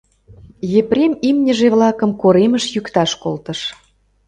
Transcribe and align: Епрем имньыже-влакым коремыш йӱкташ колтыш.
Епрем 0.79 1.13
имньыже-влакым 1.29 2.11
коремыш 2.21 2.65
йӱкташ 2.73 3.11
колтыш. 3.23 3.59